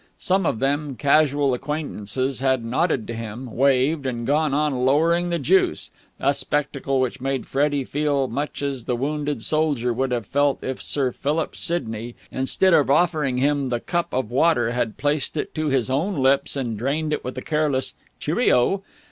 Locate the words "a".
6.19-6.33, 17.37-17.43